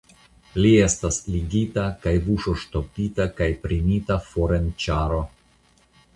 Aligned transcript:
Li 0.61 0.69
estas 0.85 1.19
ligita 1.33 1.83
kaj 2.05 2.13
buŝoŝtopita 2.29 3.29
kaj 3.41 3.51
prenita 3.67 4.19
for 4.33 4.57
en 4.59 4.69
ĉaro. 4.87 5.23